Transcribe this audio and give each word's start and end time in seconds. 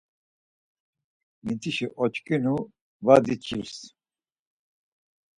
Mitişi 1.45 1.87
oçkinu 2.03 2.55
va 3.05 3.15
diç̌irs. 3.25 3.75